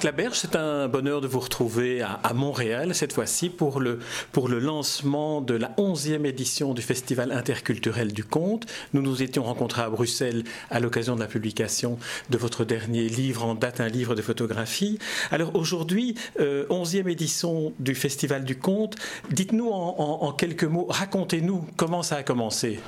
Marc 0.00 0.16
Laberge, 0.16 0.38
c'est 0.38 0.56
un 0.56 0.88
bonheur 0.88 1.20
de 1.20 1.26
vous 1.26 1.40
retrouver 1.40 2.00
à, 2.00 2.32
Montréal 2.32 2.94
cette 2.94 3.12
fois-ci 3.12 3.50
pour 3.50 3.80
le, 3.80 3.98
pour 4.32 4.48
le 4.48 4.58
lancement 4.58 5.42
de 5.42 5.52
la 5.52 5.68
11e 5.76 6.24
édition 6.24 6.72
du 6.72 6.80
Festival 6.80 7.32
interculturel 7.32 8.10
du 8.10 8.24
conte. 8.24 8.64
Nous 8.94 9.02
nous 9.02 9.22
étions 9.22 9.42
rencontrés 9.42 9.82
à 9.82 9.90
Bruxelles 9.90 10.44
à 10.70 10.80
l'occasion 10.80 11.16
de 11.16 11.20
la 11.20 11.26
publication 11.26 11.98
de 12.30 12.38
votre 12.38 12.64
dernier 12.64 13.10
livre 13.10 13.44
en 13.44 13.54
date, 13.54 13.80
un 13.80 13.88
livre 13.88 14.14
de 14.14 14.22
photographie. 14.22 14.98
Alors 15.30 15.54
aujourd'hui, 15.54 16.14
11e 16.38 17.06
édition 17.06 17.74
du 17.78 17.94
Festival 17.94 18.44
du 18.44 18.56
conte. 18.56 18.96
Dites-nous 19.30 19.68
en 19.70 20.32
quelques 20.32 20.64
mots, 20.64 20.86
racontez-nous 20.88 21.66
comment 21.76 22.02
ça 22.02 22.16
a 22.16 22.22
commencé. 22.22 22.80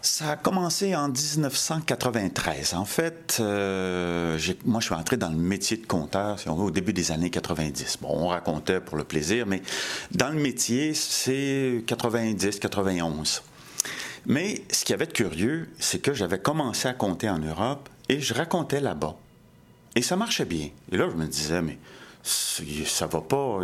Ça 0.00 0.30
a 0.30 0.36
commencé 0.36 0.94
en 0.94 1.08
1993. 1.08 2.74
En 2.74 2.84
fait, 2.84 3.38
euh, 3.40 4.38
moi, 4.64 4.80
je 4.80 4.86
suis 4.86 4.94
entré 4.94 5.16
dans 5.16 5.28
le 5.28 5.36
métier 5.36 5.76
de 5.76 5.86
compteur, 5.86 6.38
si 6.38 6.48
on 6.48 6.54
veut, 6.54 6.64
au 6.64 6.70
début 6.70 6.92
des 6.92 7.10
années 7.10 7.30
90. 7.30 7.98
Bon, 8.00 8.08
on 8.10 8.28
racontait 8.28 8.80
pour 8.80 8.96
le 8.96 9.02
plaisir, 9.02 9.46
mais 9.46 9.60
dans 10.12 10.28
le 10.28 10.40
métier, 10.40 10.94
c'est 10.94 11.82
90, 11.86 12.60
91. 12.60 13.42
Mais 14.26 14.62
ce 14.70 14.84
qui 14.84 14.92
avait 14.92 15.06
de 15.06 15.12
curieux, 15.12 15.68
c'est 15.80 16.00
que 16.00 16.14
j'avais 16.14 16.38
commencé 16.38 16.86
à 16.86 16.94
compter 16.94 17.28
en 17.28 17.38
Europe 17.38 17.88
et 18.08 18.20
je 18.20 18.34
racontais 18.34 18.80
là-bas. 18.80 19.16
Et 19.96 20.02
ça 20.02 20.14
marchait 20.14 20.44
bien. 20.44 20.68
Et 20.92 20.96
là, 20.96 21.08
je 21.10 21.16
me 21.16 21.26
disais, 21.26 21.60
mais 21.60 21.78
ça 22.22 23.06
va 23.06 23.20
pas. 23.20 23.60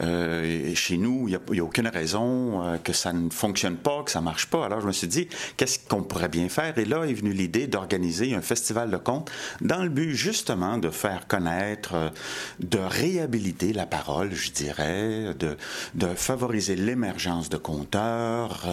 Euh, 0.00 0.74
chez 0.74 0.96
nous, 0.96 1.28
il 1.28 1.38
n'y 1.50 1.60
a, 1.60 1.64
aucune 1.64 1.88
raison 1.88 2.62
euh, 2.62 2.76
que 2.78 2.92
ça 2.92 3.12
ne 3.12 3.30
fonctionne 3.30 3.76
pas, 3.76 4.02
que 4.04 4.10
ça 4.10 4.20
marche 4.20 4.46
pas. 4.46 4.64
Alors, 4.66 4.80
je 4.80 4.86
me 4.86 4.92
suis 4.92 5.06
dit, 5.06 5.28
qu'est-ce 5.56 5.78
qu'on 5.88 6.02
pourrait 6.02 6.28
bien 6.28 6.48
faire? 6.48 6.76
Et 6.78 6.84
là 6.84 7.04
est 7.04 7.14
venue 7.14 7.32
l'idée 7.32 7.66
d'organiser 7.66 8.34
un 8.34 8.40
festival 8.40 8.90
de 8.90 8.96
contes 8.96 9.30
dans 9.60 9.82
le 9.82 9.88
but, 9.88 10.14
justement, 10.14 10.78
de 10.78 10.90
faire 10.90 11.26
connaître, 11.26 11.94
euh, 11.94 12.10
de 12.60 12.78
réhabiliter 12.78 13.72
la 13.72 13.86
parole, 13.86 14.34
je 14.34 14.50
dirais, 14.50 15.34
de, 15.38 15.56
de 15.94 16.06
favoriser 16.14 16.76
l'émergence 16.76 17.48
de 17.48 17.56
conteurs, 17.56 18.66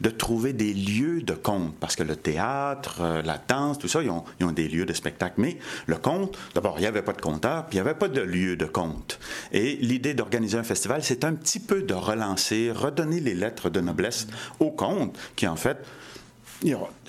de 0.00 0.10
trouver 0.10 0.52
des 0.52 0.74
lieux 0.74 1.22
de 1.22 1.34
contes. 1.34 1.74
Parce 1.78 1.96
que 1.96 2.02
le 2.02 2.16
théâtre, 2.16 3.22
la 3.24 3.38
danse, 3.38 3.78
tout 3.78 3.88
ça, 3.88 4.02
ils 4.02 4.10
ont, 4.10 4.24
ils 4.38 4.46
ont 4.46 4.52
des 4.52 4.68
lieux 4.68 4.86
de 4.86 4.92
spectacle. 4.92 5.34
Mais 5.38 5.58
le 5.86 5.96
conte, 5.96 6.36
d'abord, 6.54 6.76
il 6.78 6.82
n'y 6.82 6.86
avait 6.86 7.02
pas 7.02 7.12
de 7.12 7.20
compteurs, 7.20 7.66
puis 7.66 7.78
il 7.78 7.82
n'y 7.82 7.88
avait 7.88 7.98
pas 7.98 8.08
de 8.08 8.20
lieu 8.20 8.39
de 8.40 8.64
compte. 8.64 9.18
Et 9.52 9.76
l'idée 9.76 10.14
d'organiser 10.14 10.58
un 10.58 10.62
festival, 10.62 11.02
c'est 11.02 11.24
un 11.24 11.34
petit 11.34 11.60
peu 11.60 11.82
de 11.82 11.94
relancer, 11.94 12.70
redonner 12.70 13.20
les 13.20 13.34
lettres 13.34 13.70
de 13.70 13.80
noblesse 13.80 14.26
au 14.58 14.70
conte, 14.70 15.16
qui 15.36 15.46
en 15.46 15.56
fait 15.56 15.78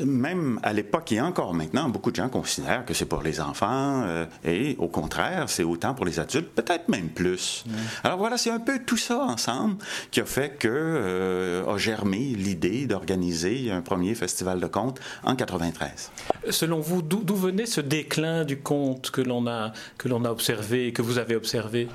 même 0.04 0.60
à 0.64 0.74
l'époque 0.74 1.12
et 1.12 1.22
encore 1.22 1.54
maintenant, 1.54 1.90
beaucoup 1.90 2.12
de 2.12 2.16
gens 2.16 2.30
considèrent 2.30 2.86
que 2.86 2.94
c'est 2.94 3.06
pour 3.06 3.22
les 3.22 3.42
enfants 3.42 4.04
euh, 4.06 4.26
et 4.44 4.76
au 4.80 4.88
contraire, 4.88 5.50
c'est 5.50 5.64
autant 5.64 5.94
pour 5.94 6.06
les 6.06 6.20
adultes, 6.20 6.50
peut-être 6.56 6.90
même 6.90 7.10
plus. 7.10 7.66
Alors 8.04 8.18
voilà, 8.18 8.38
c'est 8.38 8.52
un 8.52 8.60
peu 8.60 8.80
tout 8.86 8.98
ça 8.98 9.20
ensemble 9.20 9.78
qui 10.12 10.20
a 10.20 10.26
fait 10.26 10.58
que 10.58 10.68
euh, 10.70 11.66
a 11.74 11.78
germé 11.78 12.18
l'idée 12.18 12.86
d'organiser 12.86 13.72
un 13.72 13.82
premier 13.82 14.16
festival 14.16 14.60
de 14.60 14.68
contes 14.68 15.00
en 15.24 15.36
93. 15.36 16.12
Selon 16.50 16.80
vous, 16.80 17.02
d'où 17.02 17.36
venait 17.36 17.66
ce 17.66 17.82
déclin 17.82 18.46
du 18.46 18.58
conte 18.58 19.12
que 19.12 19.22
l'on 19.22 19.48
a 19.48 19.74
que 19.98 20.08
l'on 20.08 20.26
a 20.26 20.32
observé, 20.32 20.94
que 20.94 21.02
vous 21.02 21.18
avez 21.18 21.36
observé? 21.36 21.88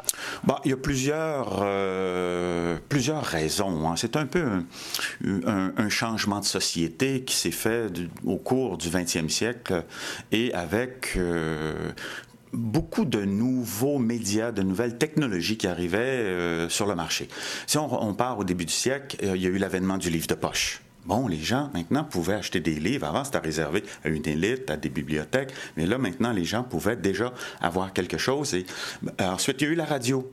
Bah, 0.44 0.60
il 0.64 0.70
y 0.70 0.74
a 0.74 0.76
plusieurs 0.76 1.60
euh, 1.62 2.76
plusieurs 2.88 3.24
raisons. 3.24 3.88
Hein. 3.88 3.94
C'est 3.96 4.16
un 4.16 4.26
peu 4.26 4.44
un, 5.24 5.72
un, 5.76 5.88
changement 5.88 6.40
de 6.40 6.44
société 6.44 7.22
qui 7.22 7.34
s'est 7.34 7.45
fait 7.50 7.92
au 8.24 8.36
cours 8.36 8.78
du 8.78 8.88
20e 8.88 9.28
siècle 9.28 9.84
et 10.32 10.52
avec 10.54 11.14
euh, 11.16 11.92
beaucoup 12.52 13.04
de 13.04 13.24
nouveaux 13.24 13.98
médias, 13.98 14.52
de 14.52 14.62
nouvelles 14.62 14.98
technologies 14.98 15.56
qui 15.56 15.66
arrivaient 15.66 15.98
euh, 15.98 16.68
sur 16.68 16.86
le 16.86 16.94
marché. 16.94 17.28
Si 17.66 17.78
on, 17.78 18.14
part 18.14 18.38
au 18.38 18.44
début 18.44 18.64
du 18.64 18.72
siècle, 18.72 19.16
euh, 19.22 19.36
il 19.36 19.42
y 19.42 19.46
a 19.46 19.50
eu 19.50 19.58
l'avènement 19.58 19.98
du 19.98 20.10
livre 20.10 20.26
de 20.26 20.34
poche. 20.34 20.80
Bon, 21.04 21.28
les 21.28 21.38
gens 21.38 21.70
maintenant 21.72 22.02
pouvaient 22.02 22.34
acheter 22.34 22.58
des 22.58 22.74
livres. 22.74 23.06
Avant, 23.06 23.22
c'était 23.22 23.38
réservé 23.38 23.84
à 24.04 24.08
une 24.08 24.26
élite, 24.26 24.70
à 24.70 24.76
des 24.76 24.88
bibliothèques. 24.88 25.52
Mais 25.76 25.86
là, 25.86 25.98
maintenant, 25.98 26.32
les 26.32 26.44
gens 26.44 26.64
pouvaient 26.64 26.96
déjà 26.96 27.32
avoir 27.60 27.92
quelque 27.92 28.18
chose. 28.18 28.54
Et 28.54 28.66
ensuite, 29.20 29.60
il 29.60 29.68
y 29.68 29.70
a 29.70 29.72
eu 29.72 29.76
la 29.76 29.84
radio 29.84 30.28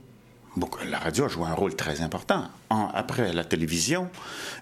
la 0.85 0.99
radio 0.99 1.25
a 1.25 1.27
joué 1.27 1.45
un 1.47 1.53
rôle 1.53 1.75
très 1.75 2.01
important. 2.01 2.49
après 2.69 3.33
la 3.33 3.43
télévision 3.43 4.09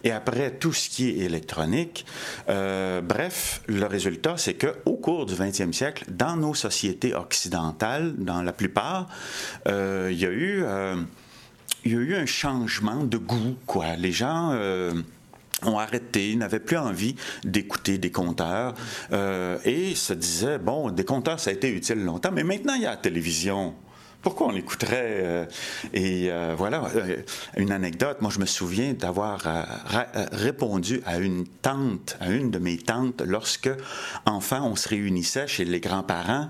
et 0.03 0.11
après 0.11 0.51
tout 0.51 0.73
ce 0.73 0.89
qui 0.89 1.09
est 1.09 1.19
électronique. 1.19 2.05
Euh, 2.49 3.01
bref, 3.01 3.61
le 3.67 3.85
résultat, 3.85 4.35
c'est 4.37 4.55
qu'au 4.55 4.93
cours 4.93 5.25
du 5.25 5.33
20e 5.33 5.71
siècle, 5.71 6.05
dans 6.09 6.35
nos 6.35 6.53
sociétés 6.53 7.15
occidentales, 7.15 8.13
dans 8.17 8.41
la 8.41 8.51
plupart, 8.51 9.07
euh, 9.67 10.09
il 10.11 10.19
y 10.19 10.25
a 10.25 10.29
eu... 10.29 10.63
Euh, 10.63 10.95
il 11.83 11.93
y 11.93 11.95
a 11.95 11.99
eu 11.99 12.13
un 12.13 12.27
changement 12.27 13.03
de 13.03 13.17
goût. 13.17 13.55
Les 13.97 14.11
gens 14.11 14.55
ont 15.63 15.79
arrêté, 15.79 16.35
n'avaient 16.35 16.59
plus 16.59 16.77
envie 16.77 17.15
d'écouter 17.43 17.97
des 17.97 18.11
compteurs 18.11 18.75
et 19.65 19.95
se 19.95 20.13
disaient, 20.13 20.59
bon, 20.59 20.91
des 20.91 21.05
compteurs, 21.05 21.39
ça 21.39 21.49
a 21.49 21.53
été 21.53 21.69
utile 21.69 22.03
longtemps, 22.03 22.29
mais 22.31 22.43
maintenant, 22.43 22.75
il 22.75 22.83
y 22.83 22.85
a 22.85 22.91
la 22.91 22.97
télévision 22.97 23.73
pourquoi 24.21 24.47
on 24.47 24.51
l'écouterait 24.51 25.21
euh, 25.23 25.45
Et 25.93 26.31
euh, 26.31 26.53
voilà, 26.57 26.83
euh, 26.95 27.17
une 27.57 27.71
anecdote. 27.71 28.21
Moi, 28.21 28.31
je 28.33 28.39
me 28.39 28.45
souviens 28.45 28.93
d'avoir 28.93 29.41
répondu 30.31 31.01
à 31.05 31.17
une 31.17 31.45
tante, 31.47 32.17
à 32.19 32.29
une 32.29 32.51
de 32.51 32.59
mes 32.59 32.77
tantes, 32.77 33.21
lorsque, 33.25 33.69
enfin, 34.25 34.61
on 34.61 34.75
se 34.75 34.89
réunissait 34.89 35.47
chez 35.47 35.65
les 35.65 35.79
grands-parents. 35.79 36.49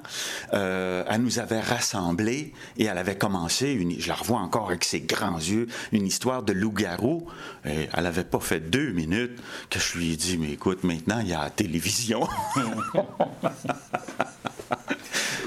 elle 0.51 1.21
nous 1.21 1.39
avait 1.39 1.61
rassemblés 1.61 2.53
et 2.77 2.85
elle 2.85 2.97
avait 2.97 3.17
commencé, 3.17 3.71
une, 3.71 3.99
je 3.99 4.07
la 4.07 4.15
revois 4.15 4.39
encore 4.39 4.69
avec 4.69 4.83
ses 4.83 5.01
grands 5.01 5.39
yeux, 5.39 5.67
une 5.91 6.05
histoire 6.05 6.43
de 6.43 6.53
loup-garou. 6.53 7.27
Et 7.65 7.87
elle 7.93 8.03
n'avait 8.03 8.23
pas 8.23 8.39
fait 8.39 8.59
deux 8.59 8.91
minutes 8.91 9.39
que 9.69 9.79
je 9.79 9.97
lui 9.97 10.13
ai 10.13 10.15
dit, 10.15 10.37
mais 10.37 10.51
écoute, 10.51 10.83
maintenant, 10.83 11.19
il 11.19 11.29
y 11.29 11.33
a 11.33 11.43
la 11.43 11.49
télévision. 11.49 12.27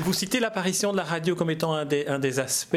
Vous 0.05 0.13
citez 0.13 0.39
l'apparition 0.39 0.93
de 0.93 0.99
la 0.99 1.03
radio 1.03 1.35
comme 1.35 1.49
étant 1.49 1.73
un 1.73 1.87
des, 1.87 2.39
aspects, 2.39 2.77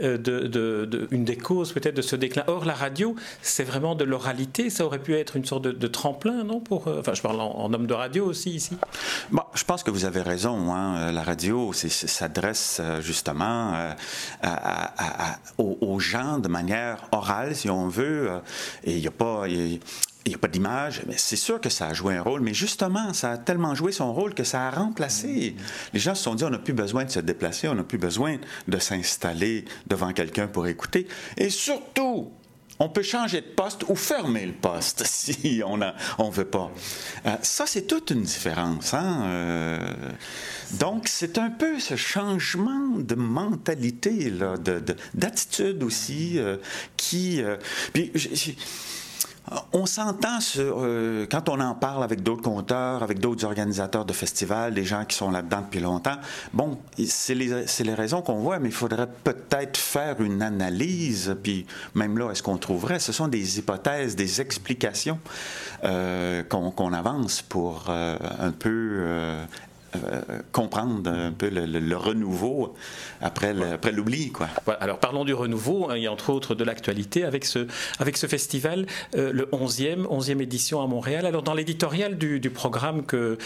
euh, 0.00 0.16
de, 0.16 1.08
une 1.10 1.24
des 1.24 1.36
causes 1.36 1.72
peut-être 1.72 1.96
de 1.96 2.02
ce 2.02 2.14
déclin. 2.14 2.44
Or, 2.46 2.64
la 2.64 2.74
radio, 2.74 3.16
c'est 3.42 3.64
vraiment 3.64 3.96
de 3.96 4.04
l'oralité. 4.04 4.70
Ça 4.70 4.84
aurait 4.84 5.00
pu 5.00 5.16
être 5.16 5.34
une 5.34 5.44
sorte 5.44 5.62
de, 5.62 5.86
tremplin, 5.88 6.44
non 6.44 6.62
euh, 6.70 7.00
Enfin, 7.00 7.14
je 7.14 7.22
parle 7.22 7.40
en, 7.40 7.72
homme 7.72 7.88
de 7.88 7.94
radio 7.94 8.26
aussi 8.26 8.50
ici. 8.50 8.76
Bon, 9.32 9.42
je 9.54 9.64
pense 9.64 9.82
que 9.82 9.90
vous 9.90 10.04
avez 10.04 10.22
raison. 10.22 10.72
Hein. 10.72 11.10
La 11.10 11.24
radio 11.24 11.72
s'adresse 11.72 12.78
euh, 12.80 13.00
justement 13.00 13.74
aux, 15.58 15.98
gens 15.98 16.38
de 16.38 16.48
manière 16.48 17.08
orale, 17.10 17.56
si 17.56 17.68
on 17.68 17.88
veut. 17.88 18.30
Et 18.84 18.92
il 18.92 19.00
n'y 19.00 19.08
a 19.08 19.10
pas 19.10 19.48
il 20.28 20.32
n'y 20.32 20.34
a 20.34 20.38
pas 20.38 20.48
d'image, 20.48 21.02
mais 21.06 21.14
c'est 21.16 21.36
sûr 21.36 21.60
que 21.60 21.70
ça 21.70 21.86
a 21.86 21.94
joué 21.94 22.16
un 22.16 22.22
rôle, 22.22 22.42
mais 22.42 22.52
justement, 22.52 23.14
ça 23.14 23.32
a 23.32 23.38
tellement 23.38 23.74
joué 23.74 23.92
son 23.92 24.12
rôle 24.12 24.34
que 24.34 24.44
ça 24.44 24.68
a 24.68 24.70
remplacé. 24.70 25.56
Les 25.94 26.00
gens 26.00 26.14
se 26.14 26.22
sont 26.22 26.34
dit, 26.34 26.44
on 26.44 26.50
n'a 26.50 26.58
plus 26.58 26.74
besoin 26.74 27.04
de 27.04 27.10
se 27.10 27.20
déplacer, 27.20 27.66
on 27.68 27.74
n'a 27.74 27.84
plus 27.84 27.98
besoin 27.98 28.36
de 28.68 28.78
s'installer 28.78 29.64
devant 29.86 30.12
quelqu'un 30.12 30.46
pour 30.46 30.66
écouter. 30.66 31.08
Et 31.38 31.48
surtout, 31.48 32.30
on 32.78 32.88
peut 32.88 33.02
changer 33.02 33.40
de 33.40 33.46
poste 33.46 33.84
ou 33.88 33.96
fermer 33.96 34.46
le 34.46 34.52
poste 34.52 35.02
si 35.06 35.62
on 35.64 35.78
ne 35.78 35.86
on 36.18 36.30
veut 36.30 36.44
pas. 36.44 36.70
Euh, 37.26 37.36
ça, 37.42 37.64
c'est 37.66 37.86
toute 37.86 38.10
une 38.10 38.22
différence. 38.22 38.94
Hein? 38.94 39.22
Euh, 39.24 39.94
donc, 40.78 41.08
c'est 41.08 41.38
un 41.38 41.50
peu 41.50 41.80
ce 41.80 41.96
changement 41.96 42.98
de 42.98 43.14
mentalité, 43.14 44.32
d'attitude 45.14 45.82
aussi, 45.82 46.38
euh, 46.38 46.58
qui... 46.96 47.42
puis, 47.92 48.12
on 49.72 49.86
s'entend 49.86 50.38
euh, 50.56 51.26
quand 51.30 51.48
on 51.48 51.60
en 51.60 51.74
parle 51.74 52.02
avec 52.02 52.22
d'autres 52.22 52.42
compteurs, 52.42 53.02
avec 53.02 53.18
d'autres 53.18 53.44
organisateurs 53.44 54.04
de 54.04 54.12
festivals, 54.12 54.74
des 54.74 54.84
gens 54.84 55.04
qui 55.04 55.16
sont 55.16 55.30
là-dedans 55.30 55.62
depuis 55.62 55.80
longtemps. 55.80 56.16
Bon, 56.52 56.78
c'est 57.06 57.34
les, 57.34 57.94
raisons 57.94 58.22
qu'on 58.22 58.38
voit, 58.38 58.58
mais 58.58 58.68
il 58.68 58.74
faudrait 58.74 59.08
peut-être 59.24 59.76
faire 59.76 60.20
une 60.20 60.42
analyse, 60.42 61.36
puis 61.42 61.66
même 61.94 62.18
là, 62.18 62.30
est-ce 62.30 62.42
qu'on 62.42 62.58
trouverait? 62.58 62.98
Ce 62.98 63.12
sont 63.12 63.28
des 63.28 63.58
hypothèses, 63.58 64.16
des 64.16 64.40
explications 64.40 65.18
euh, 65.84 66.42
qu'on 66.44 66.92
avance 66.92 67.42
pour 67.42 67.86
euh, 67.88 68.16
un 68.40 68.52
peu 68.52 69.46
euh, 69.96 70.20
comprendre 70.52 71.10
un 71.10 71.32
peu 71.32 71.48
le, 71.48 71.96
renouveau 71.96 72.74
après 73.22 73.54
l'oubli. 73.90 74.30
alors 74.80 74.98
parlons 74.98 75.24
du 75.24 75.32
renouveau, 75.32 75.88
hein, 75.90 75.96
a 76.04 76.10
entre 76.10 76.28
autres 76.28 76.54
de 76.54 76.62
l'actualité 76.62 77.24
avec 77.24 77.46
ce, 77.46 77.66
festival, 78.26 78.84
euh, 79.16 79.32
le 79.32 79.46
11e, 79.46 80.02
11e 80.02 80.42
édition 80.42 80.82
à 80.82 80.86
Montréal. 80.86 81.24
Alors 81.24 81.42
dans 81.42 81.54
l'éditorial 81.54 82.18
du, 82.18 82.50
programme 82.50 83.06
que, 83.06 83.38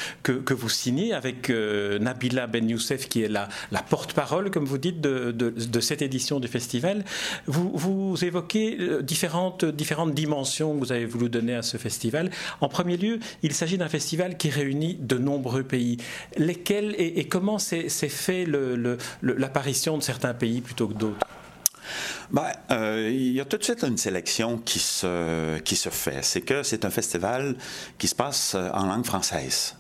vous 0.51 0.69
signez 0.69 1.13
avec 1.13 1.49
euh, 1.49 2.01
Nabila 2.01 2.49
Ben 2.49 2.69
Youssef 2.69 3.09
qui 3.09 3.23
est 3.23 3.29
la, 3.29 3.49
porte-parole, 3.89 4.51
comme 4.51 4.65
vous 4.65 4.79
dites, 4.79 5.01
de, 5.01 5.81
cette 5.81 6.03
édition 6.03 6.41
du 6.41 6.49
festival, 6.49 7.05
vous, 7.47 8.17
évoquez 8.25 8.79
différentes 9.03 9.65
dimensions 9.65 10.75
que 10.75 10.81
vous 10.81 10.93
avez 10.93 11.07
voulu 11.07 11.29
donner 11.29 11.55
à 11.55 11.63
ce 11.63 11.77
festival. 11.77 12.31
En 12.61 12.69
premier 12.69 12.97
lieu, 12.97 13.21
il 13.45 13.53
s'agit 13.53 13.79
d'un 13.79 13.89
festival 13.89 14.37
qui 14.37 14.51
réunit 14.51 14.97
de 15.01 15.19
nombreux 15.19 15.63
pays 15.63 15.99
lesquels 16.47 16.95
et, 16.99 17.27
comment 17.29 17.59
s'est 17.59 17.89
fait 17.89 18.47
l'apparition 19.23 19.99
de 19.99 20.03
certains 20.03 20.35
pays 20.35 20.61
plutôt 20.61 20.89
que 20.89 20.95
d'autres? 20.95 21.27
Ben, 22.31 22.51
euh, 22.71 23.11
il 23.13 23.33
y 23.33 23.41
a 23.41 23.45
tout 23.45 23.59
de 23.59 23.65
suite 23.65 23.83
une 23.83 23.99
sélection 23.99 24.59
qui 24.59 24.79
se, 24.79 25.59
qui 25.59 25.77
se 25.77 25.91
fait. 25.91 26.23
C'est 26.23 26.41
que 26.41 26.63
c'est 26.63 26.85
un 26.85 26.91
festival 26.91 27.57
qui 27.99 28.09
se 28.09 28.15
passe 28.15 28.55
en 28.55 28.87
langue 28.87 29.05
française. 29.05 29.75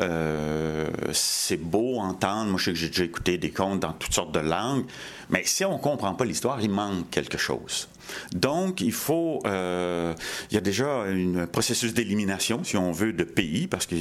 Euh, 0.00 0.88
c'est 1.12 1.56
beau 1.56 1.98
entendre, 1.98 2.50
moi 2.50 2.58
je 2.58 2.64
sais 2.64 2.72
que 2.72 2.78
j'ai 2.78 2.88
déjà 2.88 3.04
écouté 3.04 3.38
des 3.38 3.50
contes 3.50 3.80
dans 3.80 3.92
toutes 3.92 4.12
sortes 4.12 4.32
de 4.32 4.40
langues, 4.40 4.84
mais 5.30 5.42
si 5.44 5.64
on 5.64 5.74
ne 5.74 5.78
comprend 5.82 6.14
pas 6.14 6.24
l'histoire, 6.24 6.60
il 6.60 6.70
manque 6.70 7.10
quelque 7.10 7.38
chose. 7.38 7.88
Donc, 8.34 8.82
il 8.82 8.92
faut, 8.92 9.40
euh, 9.46 10.12
il 10.50 10.54
y 10.54 10.58
a 10.58 10.60
déjà 10.60 11.04
un 11.04 11.46
processus 11.46 11.94
d'élimination, 11.94 12.62
si 12.62 12.76
on 12.76 12.92
veut, 12.92 13.14
de 13.14 13.24
pays, 13.24 13.66
parce 13.66 13.86
que 13.86 13.94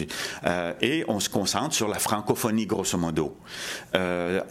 euh, 0.45 0.73
et 0.81 1.05
on 1.07 1.21
se 1.21 1.29
concentre 1.29 1.73
sur 1.73 1.87
la 1.87 1.99
francophonie 1.99 2.65
grosso 2.65 2.97
modo, 2.97 3.37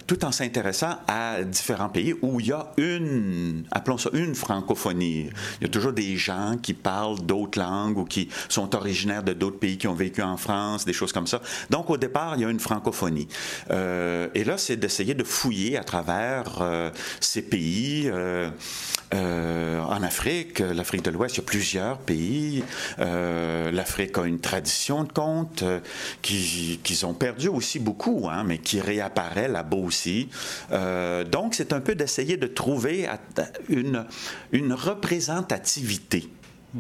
tout 0.07 0.25
en 0.25 0.33
s'intéressant 0.33 0.97
à 1.07 1.43
différents 1.43 1.91
pays 1.91 2.15
où 2.23 2.41
il 2.41 2.47
y 2.47 2.53
a 2.53 2.73
une, 2.79 3.65
appelons 3.71 3.99
ça 3.99 4.09
une 4.15 4.35
francophonie. 4.35 5.29
Il 5.61 5.65
y 5.65 5.67
a 5.67 5.69
toujours 5.69 5.93
des 5.93 6.17
gens 6.17 6.57
qui 6.61 6.73
parlent 6.73 7.21
d'autres 7.21 7.59
langues 7.59 7.99
ou 7.99 8.05
qui 8.05 8.29
sont 8.49 8.75
originaires 8.75 9.23
de 9.23 9.33
d'autres 9.33 9.59
pays 9.59 9.77
qui 9.77 9.89
ont 9.89 9.95
vécu 9.95 10.23
en 10.23 10.37
France, 10.37 10.85
des 10.85 10.93
choses 10.93 11.13
comme 11.13 11.27
ça. 11.27 11.32
Donc, 11.71 11.91
au 11.91 11.97
départ, 11.97 12.35
il 12.37 12.43
y 12.43 12.45
a 12.45 12.51
une 12.51 12.61
francophonie. 12.61 13.29
et 13.71 14.45
là, 14.45 14.59
c'est 14.59 14.77
d'essayer 14.77 15.15
de 15.15 15.25
fouiller 15.25 15.77
à 15.79 15.85
travers 15.85 16.63
ces 17.21 17.43
pays. 17.43 18.11
Euh, 19.15 19.81
en 19.81 20.03
Afrique, 20.03 20.61
l'Afrique 20.61 21.03
de 21.03 21.11
l'Ouest, 21.11 21.37
il 21.37 21.41
y 21.41 21.43
a 21.43 21.47
plusieurs 21.47 21.99
pays. 21.99 22.65
Euh, 22.99 23.71
L'Afrique 23.71 24.17
a 24.17 24.25
une 24.25 24.41
tradition 24.41 25.05
de 25.05 25.13
contes 25.13 25.63
euh, 25.63 25.81
qu'ils 26.23 27.07
ont 27.07 27.15
perdu 27.15 27.49
aussi 27.49 27.79
beaucoup, 27.79 28.29
hein, 28.31 28.45
mais 28.45 28.59
qui 28.59 28.81
réapparaît 28.81 29.49
là-bas 29.49 29.77
aussi. 29.77 30.29
donc, 31.31 31.55
c'est 31.55 31.73
un 31.73 31.81
peu 31.81 31.95
d'essayer 31.95 32.37
de 32.37 32.47
trouver 32.47 33.09
une 33.69 34.73
représentativité 34.73 36.29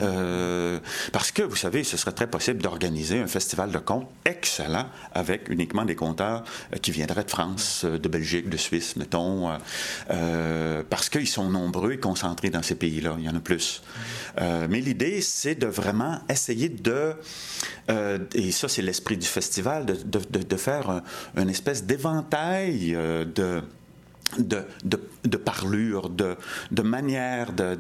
euh, 0.00 0.78
parce 1.12 1.32
que, 1.32 1.42
vous 1.42 1.56
savez, 1.56 1.84
ce 1.84 1.96
serait 1.96 2.12
très 2.12 2.26
possible 2.26 2.62
d'organiser 2.62 3.20
un 3.20 3.26
festival 3.26 3.70
de 3.70 3.78
contes 3.78 4.08
excellent 4.24 4.86
avec 5.12 5.48
uniquement 5.48 5.84
des 5.84 5.94
conteurs 5.94 6.44
euh, 6.72 6.78
qui 6.78 6.90
viendraient 6.90 7.24
de 7.24 7.30
France, 7.30 7.82
euh, 7.84 7.98
de 7.98 8.08
Belgique, 8.08 8.48
de 8.48 8.56
Suisse, 8.56 8.96
mettons, 8.96 9.50
parce 10.88 11.08
qu'ils 11.08 11.28
sont 11.28 11.48
nombreux 11.48 11.92
et 11.92 11.98
concentrés 11.98 12.50
dans 12.50 12.62
ces 12.62 12.74
pays-là. 12.74 13.16
Il 13.18 13.24
y 13.24 13.28
en 13.28 13.36
a 13.36 13.40
plus. 13.40 13.82
mais 14.38 14.80
l'idée, 14.80 15.20
c'est 15.20 15.54
de 15.54 15.66
vraiment 15.66 16.20
essayer 16.28 16.68
de, 16.68 17.14
et 18.34 18.52
ça 18.52 18.68
c'est 18.68 18.82
l'esprit 18.82 19.16
du 19.16 19.26
festival, 19.26 19.86
de, 19.86 19.94
de, 19.94 20.42
de 20.42 20.56
faire 20.56 20.90
un, 20.90 21.02
une 21.36 21.50
espèce 21.50 21.84
d'éventail 21.84 22.92
de 22.92 23.62
de, 24.38 24.62
de, 24.84 25.00
de, 25.24 25.36
parlure, 25.36 26.08
de, 26.08 26.36
de 26.70 26.82
manière 26.82 27.52
de, 27.52 27.76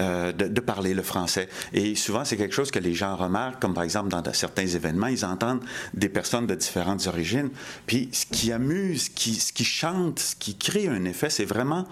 euh, 0.00 0.32
de, 0.32 0.60
parler 0.60 0.94
le 0.94 1.02
français. 1.02 1.48
Et 1.72 1.94
souvent, 1.94 2.24
c'est 2.24 2.36
quelque 2.36 2.54
chose 2.54 2.70
que 2.70 2.78
les 2.78 2.94
gens 2.94 3.16
remarquent, 3.16 3.60
comme 3.60 3.74
par 3.74 3.84
exemple 3.84 4.08
dans 4.08 4.22
certains 4.32 4.66
événements, 4.66 5.06
ils 5.06 5.24
entendent 5.24 5.62
des 5.94 6.08
personnes 6.08 6.46
de 6.46 6.54
différentes 6.54 7.06
origines. 7.06 7.50
Puis 7.86 8.08
ce 8.12 8.26
qui 8.26 8.52
amuse, 8.52 9.08
qui, 9.08 9.34
ce 9.34 9.52
qui 9.52 9.64
chante, 9.64 10.18
ce 10.18 10.36
qui 10.36 10.56
crée 10.56 10.88
un 10.88 11.04
effet, 11.04 11.30
c'est 11.30 11.44
vraiment 11.44 11.86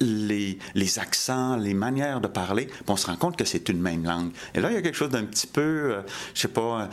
les, 0.00 0.58
accents, 0.98 1.56
les 1.56 1.74
manières 1.74 2.20
de 2.20 2.28
parler, 2.28 2.68
on 2.86 2.96
se 2.96 3.06
rend 3.06 3.16
compte 3.16 3.36
que 3.36 3.44
c'est 3.44 3.68
une 3.68 3.80
même 3.80 4.04
langue. 4.04 4.30
Et 4.54 4.60
là, 4.60 4.70
il 4.70 4.74
y 4.74 4.76
a 4.76 4.82
quelque 4.82 4.96
chose 4.96 5.10
d'un 5.10 5.24
petit 5.24 5.46
peu, 5.46 5.60
euh, 5.60 6.02
je 6.34 6.40
sais 6.42 6.48
pas, 6.48 6.88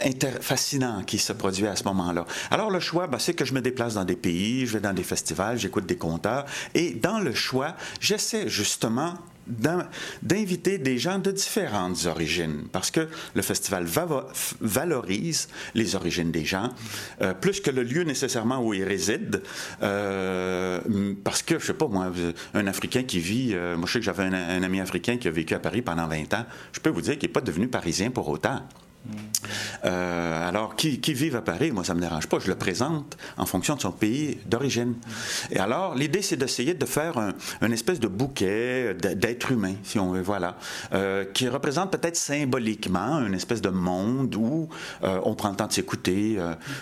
euh, 0.00 0.30
fascinant 0.40 1.02
qui 1.04 1.18
se 1.18 1.32
produit 1.32 1.66
à 1.66 1.76
ce 1.76 1.84
moment-là. 1.84 2.24
Alors, 2.50 2.70
le 2.70 2.80
choix, 2.80 3.06
ben, 3.06 3.18
c'est 3.18 3.34
que 3.34 3.44
je 3.44 3.54
me 3.54 3.60
déplace 3.60 3.94
dans 3.94 4.04
des 4.04 4.16
pays, 4.16 4.66
je 4.66 4.74
vais 4.74 4.80
dans 4.80 4.94
des 4.94 5.02
festivals, 5.02 5.58
j'écoute 5.58 5.86
des 5.86 5.96
conteurs, 5.96 6.46
et 6.74 6.92
dans 6.92 7.18
le 7.18 7.34
choix, 7.34 7.74
j'essaie 8.00 8.48
justement 8.48 9.14
d'inviter 9.48 10.78
des 10.78 10.98
gens 10.98 11.18
de 11.18 11.30
différentes 11.30 12.06
origines, 12.06 12.64
parce 12.72 12.90
que 12.90 13.08
le 13.34 13.42
festival 13.42 13.86
valorise 14.60 15.48
les 15.74 15.94
origines 15.94 16.30
des 16.30 16.44
gens, 16.44 16.70
euh, 17.22 17.34
plus 17.34 17.60
que 17.60 17.70
le 17.70 17.82
lieu 17.82 18.02
nécessairement 18.04 18.64
où 18.64 18.74
ils 18.74 18.84
résident, 18.84 19.38
euh, 19.82 20.80
parce 21.24 21.42
que, 21.42 21.58
je 21.58 21.66
sais 21.66 21.74
pas, 21.74 21.88
moi, 21.88 22.12
un 22.54 22.66
Africain 22.66 23.02
qui 23.02 23.20
vit, 23.20 23.50
euh, 23.52 23.76
moi 23.76 23.86
je 23.86 23.94
sais 23.94 23.98
que 24.00 24.04
j'avais 24.04 24.24
un, 24.24 24.32
un, 24.32 24.62
ami 24.62 24.80
africain 24.80 25.16
qui 25.16 25.28
a 25.28 25.30
vécu 25.30 25.54
à 25.54 25.58
Paris 25.58 25.82
pendant 25.82 26.06
20 26.06 26.34
ans, 26.34 26.44
je 26.72 26.80
peux 26.80 26.90
vous 26.90 27.02
dire 27.02 27.18
qu'il 27.18 27.28
n'est 27.28 27.32
pas 27.32 27.40
devenu 27.40 27.68
parisien 27.68 28.10
pour 28.10 28.28
autant. 28.28 28.62
Euh, 29.84 30.48
alors, 30.48 30.76
qui, 30.76 31.00
qui 31.00 31.14
vivent 31.14 31.36
à 31.36 31.42
Paris, 31.42 31.70
moi, 31.70 31.84
ça 31.84 31.94
me 31.94 32.00
dérange 32.00 32.26
pas. 32.26 32.38
Je 32.38 32.48
le 32.48 32.56
présente 32.56 33.16
en 33.36 33.46
fonction 33.46 33.76
de 33.76 33.80
son 33.80 33.92
pays 33.92 34.38
d'origine. 34.46 34.94
Et 35.50 35.58
alors, 35.58 35.94
l'idée, 35.94 36.22
c'est 36.22 36.36
d'essayer 36.36 36.74
de 36.74 36.86
faire 36.86 37.18
un, 37.18 37.32
une 37.62 37.72
espèce 37.72 38.00
de 38.00 38.08
bouquet 38.08 38.94
d'êtres 38.94 39.52
humains, 39.52 39.74
si 39.84 39.98
on 39.98 40.12
veut, 40.12 40.22
voilà, 40.22 40.56
euh, 40.92 41.24
qui 41.24 41.48
représente 41.48 41.92
peut-être 41.92 42.16
symboliquement 42.16 43.20
une 43.20 43.34
espèce 43.34 43.62
de 43.62 43.68
monde 43.68 44.34
où 44.34 44.68
euh, 45.04 45.20
on 45.24 45.34
prend 45.34 45.50
le 45.50 45.56
temps 45.56 45.66
de 45.66 45.72
s'écouter, 45.72 46.38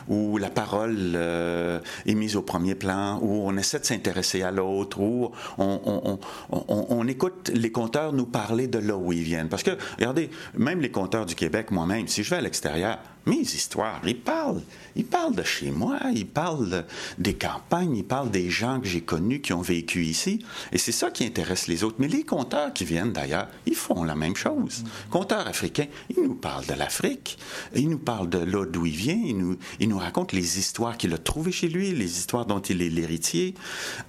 où 0.08 0.38
la 0.38 0.50
parole 0.50 1.16
est 1.16 2.14
mise 2.14 2.36
au 2.36 2.42
premier 2.42 2.74
plan, 2.74 3.18
où 3.22 3.46
on 3.46 3.56
essaie 3.56 3.78
de 3.78 3.84
s'intéresser 3.84 4.42
à 4.42 4.50
l'autre, 4.50 5.00
où 5.00 5.30
on, 5.58 6.18
on, 6.50 7.06
écoute 7.06 7.50
les 7.54 7.70
conteurs 7.70 8.12
nous 8.12 8.26
parler 8.26 8.66
de 8.66 8.78
là 8.78 8.96
où 8.96 9.12
ils 9.12 9.22
viennent. 9.22 9.48
Parce 9.48 9.62
que, 9.62 9.72
regardez, 9.96 10.30
même 10.56 10.80
les 10.80 10.90
conteurs 10.90 11.26
du 11.26 11.34
Québec, 11.34 11.70
moi-même, 11.70 12.08
si 12.16 12.24
je 12.24 12.30
vais 12.30 12.36
à 12.36 12.40
l'extérieur, 12.40 12.98
mes 13.26 13.40
histoires, 13.40 14.00
ils 14.06 14.18
parlent. 14.18 14.62
Ils 14.94 15.04
parlent 15.04 15.34
de 15.34 15.42
chez 15.42 15.70
moi, 15.70 15.98
ils 16.14 16.26
parlent 16.26 16.84
des 17.18 17.34
campagnes, 17.34 17.96
ils 17.96 18.04
parlent 18.04 18.30
des 18.30 18.48
gens 18.50 18.80
que 18.80 18.86
j'ai 18.86 19.00
connus 19.00 19.40
qui 19.40 19.52
ont 19.52 19.60
vécu 19.60 20.04
ici. 20.04 20.44
Et 20.72 20.78
c'est 20.78 20.92
ça 20.92 21.10
qui 21.10 21.24
intéresse 21.24 21.66
les 21.66 21.84
autres. 21.84 21.96
Mais 21.98 22.08
les 22.08 22.24
conteurs 22.24 22.72
qui 22.72 22.84
viennent 22.84 23.12
d'ailleurs, 23.12 23.48
ils 23.66 23.74
font 23.74 24.04
la 24.04 24.14
même 24.14 24.36
chose. 24.36 24.82
Mm 24.82 24.86
Conteurs 25.10 25.46
africains, 25.46 25.86
ils 26.10 26.22
nous 26.22 26.34
parlent 26.34 26.66
de 26.66 26.74
l'Afrique, 26.74 27.38
ils 27.74 27.88
nous 27.88 27.98
parlent 27.98 28.28
de 28.28 28.38
là 28.38 28.64
d'où 28.64 28.86
il 28.86 28.94
vient, 28.94 29.20
ils 29.24 29.36
nous, 29.36 29.56
ils 29.80 29.88
nous 29.88 29.98
racontent 29.98 30.36
les 30.36 30.58
histoires 30.58 30.96
qu'il 30.96 31.12
a 31.14 31.18
trouvées 31.18 31.52
chez 31.52 31.68
lui, 31.68 31.92
les 31.92 32.18
histoires 32.18 32.46
dont 32.46 32.60
il 32.60 32.82
est 32.82 32.88
l'héritier. 32.88 33.54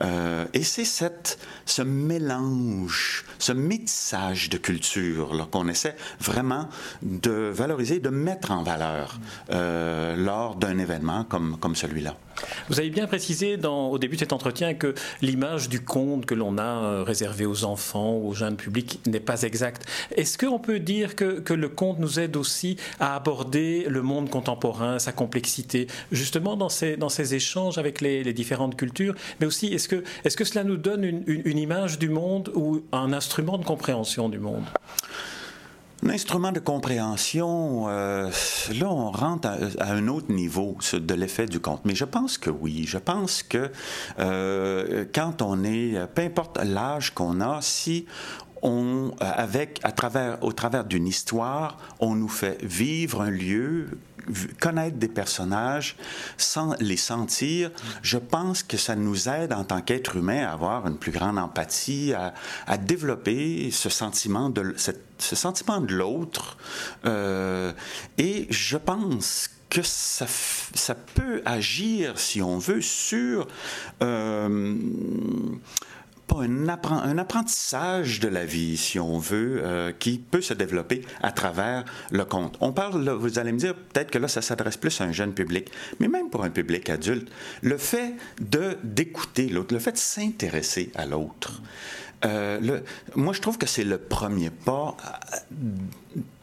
Euh, 0.04 0.46
et 0.54 0.64
c'est 0.64 0.86
cette, 0.86 1.40
ce 1.66 1.82
mélange, 1.82 3.26
ce 3.40 3.52
métissage 3.52 4.50
de 4.50 4.58
culture 4.58 5.48
qu'on 5.52 5.68
essaie 5.68 5.96
vraiment 6.20 6.70
de 7.02 7.52
valoriser, 7.54 8.00
de 8.00 8.10
mettre 8.10 8.52
en 8.52 8.64
valeur 8.64 9.07
euh, 9.52 10.16
lors 10.16 10.56
d'un 10.56 10.78
événement 10.80 11.24
comme, 11.24 11.58
comme 11.60 11.76
celui-là. 11.76 12.16
Vous 12.70 12.80
avez 12.80 12.90
bien 12.90 13.08
précisé 13.08 13.58
au 13.66 13.98
début 13.98 14.16
de 14.16 14.20
cet 14.20 14.34
entretien 14.34 14.74
que 14.74 14.94
l'image 15.22 15.70
du 15.70 15.82
conte 15.82 16.26
que 16.26 16.36
l'on 16.36 16.58
a 16.58 16.84
euh, 16.84 17.04
réservé 17.04 17.46
aux 17.46 17.64
enfants, 17.64 18.14
aux 18.14 18.34
jeunes 18.34 18.58
publics, 18.58 19.00
n'est 19.08 19.20
pas 19.20 19.42
exacte. 19.44 19.86
Est-ce 20.16 20.38
qu'on 20.38 20.60
peut 20.60 20.80
dire 20.80 21.16
que, 21.16 21.40
que, 21.40 21.54
le 21.54 21.70
conte 21.70 22.00
nous 22.00 22.20
aide 22.20 22.36
aussi 22.36 22.78
à 23.00 23.16
aborder 23.16 23.86
le 23.90 24.02
monde 24.02 24.30
contemporain, 24.30 25.00
sa 25.00 25.12
complexité, 25.12 25.88
justement 26.12 26.56
dans 26.56 26.70
ces, 26.70 26.98
dans 26.98 27.10
ces 27.10 27.34
échanges 27.36 27.78
avec 27.78 28.02
les, 28.02 28.28
différentes 28.34 28.76
cultures 28.76 29.16
Mais 29.40 29.48
aussi, 29.48 29.68
est-ce 29.68 29.88
que, 29.88 30.04
est 30.24 30.30
-ce 30.30 30.38
que 30.38 30.44
cela 30.44 30.64
nous 30.64 30.78
donne 30.78 31.04
une, 31.04 31.24
une 31.28 31.58
image 31.58 31.98
du 31.98 32.10
monde 32.10 32.52
ou 32.54 32.84
un 32.92 33.14
instrument 33.14 33.58
de 33.58 33.66
compréhension 33.66 34.30
du 34.30 34.38
monde? 34.38 34.66
Un 36.04 36.10
instrument 36.10 36.52
de 36.52 36.60
compréhension, 36.60 37.86
euh, 37.88 38.30
là, 38.80 38.88
on 38.88 39.12
rentre 39.12 39.48
à, 39.48 39.92
un 39.92 40.08
autre 40.08 40.32
niveau 40.32 40.78
de 40.94 41.14
l'effet 41.14 41.48
du 41.48 41.60
conte. 41.60 41.82
Mais 41.86 41.96
je 41.96 42.06
pense 42.06 42.38
que 42.38 42.50
oui. 42.50 42.86
Je 42.88 42.98
pense 42.98 43.42
que 43.44 43.72
euh, 44.20 45.06
quand 45.14 45.42
on 45.42 45.64
est, 45.64 45.96
peu 46.14 46.22
importe 46.22 46.60
l'âge 46.64 47.14
qu'on 47.14 47.42
a, 47.42 47.60
si 47.62 48.06
on, 48.62 49.12
avec, 49.20 49.80
à 49.84 49.92
travers, 49.92 50.44
au 50.44 50.52
travers 50.52 50.86
d'une 50.86 51.08
histoire, 51.08 51.78
on 52.00 52.16
nous 52.16 52.28
fait 52.28 52.58
vivre 52.64 53.22
un 53.22 53.30
lieu, 53.30 53.88
connaître 54.60 54.98
des 54.98 55.08
personnages, 55.08 55.96
sans 56.38 56.76
les 56.80 56.98
sentir, 56.98 57.72
je 58.02 58.18
pense 58.18 58.64
que 58.64 58.78
ça 58.78 58.96
nous 58.96 59.30
aide 59.30 59.54
en 59.54 59.64
tant 59.64 59.82
qu'être 59.82 60.18
humain 60.18 60.46
à 60.46 60.52
avoir 60.52 60.88
une 60.88 60.98
plus 60.98 61.12
grande 61.12 61.38
empathie, 61.38 62.14
à, 62.14 62.78
développer 62.78 63.72
ce 63.72 63.90
sentiment 63.90 64.50
de, 64.50 64.76
ce 65.18 65.36
sentiment 65.36 65.82
de 65.82 65.94
l'autre. 65.94 66.58
Euh, 67.06 67.72
et 68.18 68.48
je 68.50 68.78
pense 68.78 69.50
que 69.70 69.82
ça, 69.82 70.26
ça 70.28 70.96
peut 70.96 71.42
agir, 71.46 72.20
si 72.20 72.42
on 72.42 72.58
veut, 72.58 72.82
sur... 72.82 73.48
Euh, 74.02 74.76
un, 76.48 76.70
un, 76.92 77.18
apprentissage 77.18 78.20
de 78.20 78.28
la 78.28 78.46
vie, 78.46 78.78
si 78.78 79.00
on 79.00 79.18
veut, 79.18 79.62
euh, 79.64 79.92
qui 79.98 80.18
peut 80.18 80.42
se 80.42 80.54
développer 80.54 81.02
à 81.22 81.32
travers 81.32 81.86
le 82.12 82.26
conte. 82.26 82.58
On 82.62 82.72
parle, 82.74 83.10
vous 83.10 83.40
allez 83.40 83.52
me 83.52 83.60
dire, 83.60 83.76
peut-être 83.76 84.12
que 84.12 84.18
là, 84.18 84.28
ça 84.28 84.42
s'adresse 84.42 84.78
plus 84.78 85.00
à 85.02 85.06
un 85.06 85.12
jeune 85.12 85.34
public, 85.34 85.70
mais 86.00 86.08
même 86.08 86.30
pour 86.30 86.44
un 86.44 86.50
public 86.50 86.90
adulte, 86.90 87.30
le 87.62 87.78
fait 87.78 88.16
de 88.40 88.78
d'écouter 88.84 89.48
l'autre, 89.48 89.74
le 89.74 89.80
fait 89.80 89.94
de 89.94 89.98
s'intéresser 89.98 90.92
à 90.96 91.06
l'autre, 91.06 91.62
le, 92.24 92.84
moi, 93.16 93.34
je 93.34 93.42
trouve 93.42 93.58
que 93.58 93.68
c'est 93.68 93.84
le 93.84 93.98
premier 94.00 94.50
pas 94.50 94.98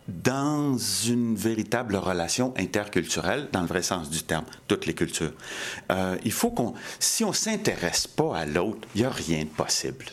dans 0.08 0.76
une 0.76 1.34
véritable 1.34 1.96
relation 1.96 2.52
interculturelle, 2.56 3.48
dans 3.52 3.62
le 3.62 3.66
vrai 3.66 3.82
sens 3.82 4.10
du 4.10 4.22
terme, 4.22 4.44
toutes 4.68 4.86
les 4.86 4.94
cultures. 4.94 5.32
Euh, 5.90 6.16
il 6.24 6.32
faut 6.32 6.50
qu'on, 6.50 6.74
si 6.98 7.24
on 7.24 7.32
s'intéresse 7.32 8.06
pas 8.06 8.36
à 8.36 8.46
l'autre, 8.46 8.86
il 8.94 9.00
n'y 9.00 9.06
a 9.06 9.10
rien 9.10 9.44
de 9.44 9.48
possible. 9.48 10.04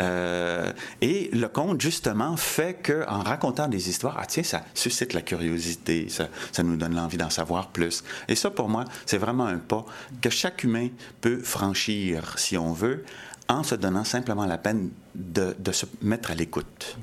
Euh, 0.00 0.72
et 1.00 1.30
le 1.32 1.48
conte, 1.48 1.80
justement, 1.80 2.36
fait 2.36 2.74
que 2.82 3.04
en 3.08 3.20
racontant 3.20 3.68
des 3.68 3.90
histoires, 3.90 4.16
ah 4.18 4.26
tiens, 4.26 4.42
ça 4.42 4.64
suscite 4.74 5.12
la 5.12 5.22
curiosité, 5.22 6.08
ça 6.08 6.62
nous 6.62 6.76
donne 6.76 6.94
l'envie 6.94 7.18
d'en 7.18 7.30
savoir 7.30 7.68
plus. 7.68 8.04
Et 8.28 8.36
ça, 8.36 8.50
pour 8.50 8.68
moi, 8.68 8.84
c'est 9.04 9.18
vraiment 9.18 9.46
un 9.46 9.58
pas 9.58 9.84
que 10.22 10.30
chaque 10.30 10.64
humain 10.64 10.88
peut 11.20 11.40
franchir, 11.40 12.38
si 12.38 12.56
on 12.56 12.72
veut, 12.72 13.04
en 13.48 13.62
se 13.62 13.74
donnant 13.74 14.04
simplement 14.04 14.46
la 14.46 14.58
peine 14.58 14.90
de, 15.14 15.54
se 15.72 15.86
mettre 16.02 16.30
à 16.30 16.34
l'écoute. 16.34 16.98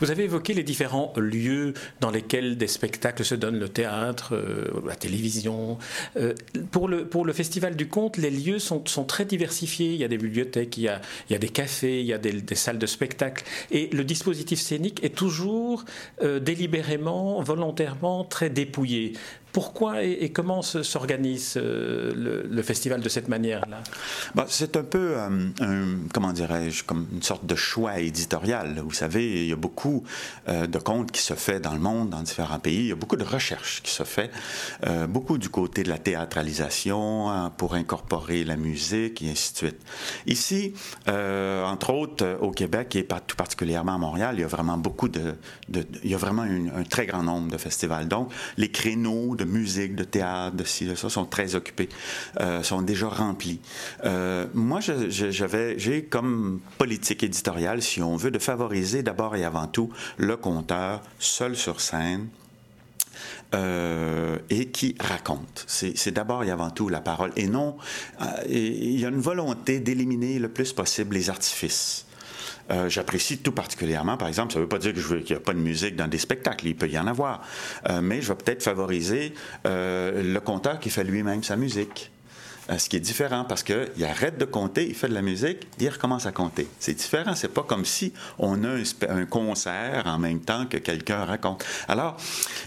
Vous 0.00 0.10
avez 0.10 0.24
évoqué 0.24 0.54
les 0.54 0.62
différents 0.62 1.12
lieux 1.16 1.74
dans 2.00 2.10
lesquels 2.10 2.56
des 2.56 2.66
spectacles 2.66 3.24
se 3.24 3.34
donnent, 3.34 3.58
le 3.58 3.68
théâtre, 3.68 4.34
euh, 4.34 4.68
la 4.86 4.94
télévision. 4.94 5.78
Euh, 6.16 6.34
pour, 6.70 6.88
le, 6.88 7.06
pour 7.06 7.24
le 7.24 7.32
Festival 7.32 7.76
du 7.76 7.88
Conte, 7.88 8.16
les 8.16 8.30
lieux 8.30 8.58
sont, 8.58 8.82
sont 8.86 9.04
très 9.04 9.24
diversifiés. 9.24 9.92
Il 9.92 9.96
y 9.96 10.04
a 10.04 10.08
des 10.08 10.18
bibliothèques, 10.18 10.76
il 10.76 10.84
y 10.84 10.88
a, 10.88 11.00
il 11.28 11.32
y 11.32 11.36
a 11.36 11.38
des 11.38 11.48
cafés, 11.48 12.00
il 12.00 12.06
y 12.06 12.12
a 12.12 12.18
des, 12.18 12.32
des, 12.32 12.54
salles 12.54 12.78
de 12.78 12.86
spectacle. 12.86 13.44
Et 13.70 13.88
le 13.92 14.04
dispositif 14.04 14.60
scénique 14.60 15.02
est 15.04 15.14
toujours 15.14 15.84
euh, 16.22 16.38
délibérément, 16.38 17.42
volontairement 17.42 18.24
très 18.24 18.50
dépouillé. 18.50 19.14
Pourquoi 19.52 20.02
et, 20.02 20.30
comment 20.30 20.62
s'organise 20.62 21.54
euh, 21.56 22.46
le, 22.48 22.62
festival 22.62 23.02
de 23.02 23.08
cette 23.08 23.28
manière-là? 23.28 23.82
Bah, 24.34 24.46
C'est 24.48 24.76
un 24.76 24.82
peu, 24.82 25.14
euh, 25.16 25.96
comment 26.14 26.32
dirais-je, 26.32 26.84
comme 26.84 27.06
une 27.12 27.22
sorte 27.22 27.44
de 27.44 27.54
choix 27.54 27.98
éditorial. 27.98 28.82
Vous 28.82 28.94
savez, 28.94 29.42
il 29.42 29.48
y 29.48 29.52
a 29.52 29.56
beaucoup 29.56 30.04
euh, 30.48 30.66
de 30.66 30.78
contes 30.78 31.12
qui 31.12 31.20
se 31.20 31.34
fait 31.34 31.60
dans 31.60 31.74
le 31.74 31.80
monde, 31.80 32.10
dans 32.10 32.22
différents 32.22 32.58
pays. 32.58 32.78
Il 32.78 32.86
y 32.86 32.92
a 32.92 32.96
beaucoup 32.96 33.16
de 33.16 33.24
recherches 33.24 33.82
qui 33.82 33.90
se 33.90 34.04
fait, 34.04 34.30
beaucoup 35.08 35.38
du 35.38 35.48
côté 35.48 35.82
de 35.82 35.88
la 35.88 35.98
théâtralisation 35.98 37.30
hein, 37.30 37.52
pour 37.56 37.74
incorporer 37.74 38.44
la 38.44 38.56
musique 38.56 39.22
et 39.22 39.30
ainsi 39.30 39.52
de 39.52 39.58
suite. 39.58 39.80
Ici, 40.26 40.72
entre 41.06 41.92
autres, 41.92 42.38
au 42.40 42.50
Québec 42.50 42.96
et 42.96 43.06
tout 43.26 43.36
particulièrement 43.36 43.94
à 43.94 43.98
Montréal, 43.98 44.36
il 44.38 44.40
y 44.40 44.44
a 44.44 44.48
vraiment 44.48 44.78
beaucoup 44.78 45.08
de, 45.08 45.34
il 46.02 46.10
y 46.10 46.14
a 46.14 46.18
vraiment 46.18 46.42
un 46.42 46.84
très 46.84 47.06
grand 47.06 47.22
nombre 47.22 47.50
de 47.50 47.58
festivals. 47.58 48.08
Donc, 48.08 48.32
les 48.56 48.70
créneaux 48.70 49.36
musique, 49.44 49.94
de 49.94 50.04
théâtre, 50.04 50.56
de 50.56 50.64
ci, 50.64 50.86
de 50.86 50.94
ça, 50.94 51.08
sont 51.08 51.24
très 51.24 51.54
occupés, 51.54 51.88
euh, 52.40 52.62
sont 52.62 52.82
déjà 52.82 53.08
remplis. 53.08 53.60
Euh, 54.04 54.46
moi, 54.54 54.80
j'avais, 54.80 55.78
j'ai 55.78 56.04
comme 56.04 56.60
politique 56.78 57.22
éditoriale, 57.22 57.82
si 57.82 58.02
on 58.02 58.16
veut, 58.16 58.30
de 58.30 58.38
favoriser 58.38 59.02
d'abord 59.02 59.36
et 59.36 59.44
avant 59.44 59.66
tout 59.66 59.90
le 60.16 60.36
conteur 60.36 61.02
seul 61.18 61.56
sur 61.56 61.80
scène, 61.80 62.28
euh, 63.54 64.38
et 64.48 64.68
qui 64.68 64.94
raconte. 64.98 65.64
C'est 65.66 66.10
d'abord 66.10 66.42
et 66.44 66.50
avant 66.50 66.70
tout 66.70 66.88
la 66.88 67.00
parole. 67.00 67.32
Et 67.36 67.46
non, 67.46 67.76
il 68.48 68.98
y 68.98 69.04
a 69.04 69.08
une 69.08 69.20
volonté 69.20 69.80
d'éliminer 69.80 70.38
le 70.38 70.48
plus 70.48 70.72
possible 70.72 71.14
les 71.14 71.28
artifices. 71.28 72.06
Euh, 72.70 72.88
J'apprécie 72.88 73.38
tout 73.38 73.52
particulièrement, 73.52 74.16
par 74.16 74.28
exemple, 74.28 74.52
ça 74.52 74.58
ne 74.58 74.64
veut 74.64 74.68
pas 74.68 74.78
dire 74.78 74.92
qu'il 74.92 75.24
n'y 75.30 75.32
a 75.32 75.40
pas 75.40 75.52
de 75.52 75.58
musique 75.58 75.96
dans 75.96 76.08
des 76.08 76.18
spectacles, 76.18 76.66
il 76.66 76.76
peut 76.76 76.88
y 76.88 76.98
en 76.98 77.06
avoir, 77.06 77.42
euh, 77.88 78.00
mais 78.00 78.22
je 78.22 78.28
vais 78.28 78.34
peut-être 78.34 78.62
favoriser 78.62 79.34
euh, 79.66 80.22
le 80.22 80.40
conteur 80.40 80.78
qui 80.78 80.90
fait 80.90 81.04
lui-même 81.04 81.42
sa 81.42 81.56
musique. 81.56 82.10
Ce 82.78 82.88
qui 82.88 82.96
est 82.96 83.00
différent 83.00 83.44
parce 83.44 83.64
qu'il 83.64 84.04
arrête 84.08 84.38
de 84.38 84.44
compter, 84.44 84.86
il 84.88 84.94
fait 84.94 85.08
de 85.08 85.14
la 85.14 85.20
musique, 85.20 85.66
il 85.80 85.88
recommence 85.88 86.26
à 86.26 86.32
compter. 86.32 86.68
C'est 86.78 86.94
différent, 86.94 87.34
c'est 87.34 87.52
pas 87.52 87.64
comme 87.64 87.84
si 87.84 88.12
on 88.38 88.62
a 88.62 88.68
un, 89.08 89.26
concert 89.26 90.04
en 90.06 90.18
même 90.20 90.40
temps 90.40 90.66
que 90.66 90.76
quelqu'un 90.76 91.24
raconte. 91.24 91.64
Alors, 91.88 92.16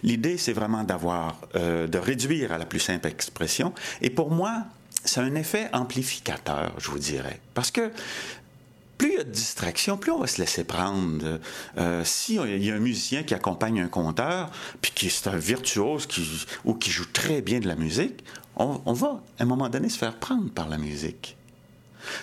l'idée, 0.03 0.37
c'est 0.37 0.51
vraiment 0.51 0.83
d'avoir, 0.83 1.39
de 1.53 1.97
réduire 1.97 2.51
à 2.51 2.57
la 2.57 2.65
plus 2.65 2.81
simple 2.81 3.07
expression. 3.07 3.73
Et 4.01 4.09
pour 4.09 4.31
moi, 4.31 4.65
c'est 5.05 5.21
un 5.21 5.33
effet 5.35 5.69
amplificateur, 5.71 6.73
je 6.77 6.91
vous 6.91 6.99
dirais. 6.99 7.39
Parce 7.53 7.71
que 7.71 7.89
plus 8.97 9.11
il 9.11 9.17
y 9.17 9.19
a 9.19 9.23
de 9.23 9.31
distraction, 9.31 9.97
plus 9.97 10.11
on 10.11 10.19
va 10.19 10.27
se 10.27 10.39
laisser 10.39 10.63
prendre. 10.63 11.39
Euh, 11.77 12.01
si 12.03 12.35
il 12.35 12.63
y 12.63 12.71
a 12.71 12.75
un 12.75 12.79
musicien 12.79 13.23
qui 13.23 13.33
accompagne 13.33 13.81
un 13.81 13.87
conteur, 13.87 14.51
puis 14.81 14.91
qui 14.93 15.07
est 15.07 15.27
un 15.27 15.37
virtuose 15.37 16.07
ou 16.63 16.73
qui 16.73 16.91
joue 16.91 17.05
très 17.05 17.41
bien 17.41 17.59
de 17.59 17.67
la 17.67 17.75
musique, 17.75 18.23
on, 18.55 18.81
on, 18.85 18.93
va, 18.93 19.21
à 19.39 19.43
un 19.43 19.45
moment 19.45 19.69
donné, 19.69 19.89
se 19.89 19.97
faire 19.97 20.15
prendre 20.15 20.49
par 20.49 20.69
la 20.69 20.77
musique. 20.77 21.37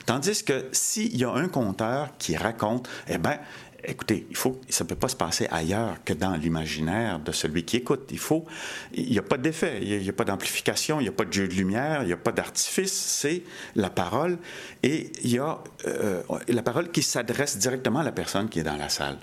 Tandis 0.06 0.44
que 0.44 0.66
s'il 0.72 1.16
y 1.16 1.24
a 1.24 1.30
un 1.30 1.48
conteur 1.48 2.10
qui 2.18 2.36
raconte, 2.36 2.88
eh 3.08 3.18
bien, 3.18 3.38
écoutez, 3.84 4.26
il 4.30 4.36
faut, 4.36 4.60
ça 4.68 4.84
ne 4.84 4.88
peut 4.88 4.96
pas 4.96 5.08
se 5.08 5.16
passer 5.16 5.48
ailleurs 5.50 5.96
que 6.04 6.12
dans 6.12 6.34
l'imaginaire 6.36 7.18
de 7.18 7.32
celui 7.32 7.64
qui 7.64 7.78
écoute. 7.78 8.08
Il 8.10 8.18
faut, 8.18 8.46
il 8.94 9.10
n'y 9.10 9.18
a 9.18 9.22
pas 9.22 9.36
d'effet, 9.36 9.80
il 9.82 10.02
n'y 10.02 10.08
a, 10.08 10.12
pas 10.12 10.24
d'amplification, 10.24 11.00
il 11.00 11.04
n'y 11.04 11.08
a 11.08 11.12
pas 11.12 11.24
de 11.24 11.32
jeu 11.32 11.48
de 11.48 11.54
lumière, 11.54 12.02
il 12.02 12.06
n'y 12.06 12.12
a 12.12 12.16
pas 12.16 12.32
d'artifice, 12.32 12.92
c'est 12.92 13.42
la 13.74 13.90
parole 13.90 14.38
et 14.82 15.10
il 15.22 15.30
y 15.30 15.38
a 15.38 15.58
euh, 15.86 16.22
la 16.48 16.62
parole 16.62 16.90
qui 16.90 17.02
s'adresse 17.02 17.58
directement 17.58 18.00
à 18.00 18.04
la 18.04 18.12
personne 18.12 18.48
qui 18.48 18.60
est 18.60 18.64
dans 18.64 18.76
la 18.76 18.88
salle. 18.88 19.18